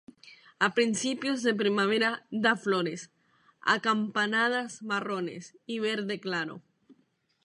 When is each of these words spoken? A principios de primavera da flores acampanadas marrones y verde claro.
A 0.65 0.73
principios 0.77 1.39
de 1.45 1.53
primavera 1.61 2.11
da 2.43 2.53
flores 2.63 3.01
acampanadas 3.75 4.71
marrones 4.89 5.43
y 5.73 5.75
verde 5.87 6.15
claro. 6.25 6.55